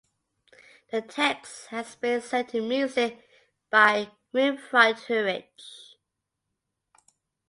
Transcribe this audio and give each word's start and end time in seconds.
The 0.91 1.03
text 1.03 1.67
has 1.67 1.93
been 1.95 2.21
set 2.21 2.49
to 2.49 2.61
music 2.67 3.23
by 3.69 4.09
Winfried 4.33 4.97
Heurich. 5.01 5.53